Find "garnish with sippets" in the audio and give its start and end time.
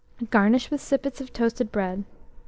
0.31-1.21